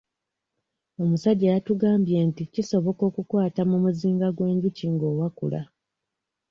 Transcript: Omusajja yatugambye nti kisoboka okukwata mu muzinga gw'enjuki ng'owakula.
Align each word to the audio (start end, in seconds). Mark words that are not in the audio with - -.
Omusajja 1.01 1.47
yatugambye 1.53 2.17
nti 2.27 2.43
kisoboka 2.53 3.01
okukwata 3.09 3.61
mu 3.69 3.77
muzinga 3.83 4.27
gw'enjuki 4.35 4.85
ng'owakula. 4.93 5.61